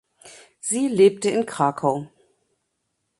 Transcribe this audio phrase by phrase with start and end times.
[0.59, 2.07] Sie lebte in Krakow.